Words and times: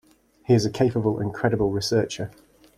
He 0.47 0.55
is 0.55 0.65
a 0.65 0.71
capable 0.71 1.19
and 1.19 1.31
credible 1.31 1.69
researcher. 1.69 2.31